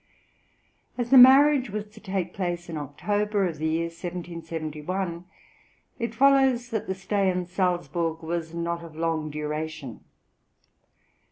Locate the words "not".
8.51-8.83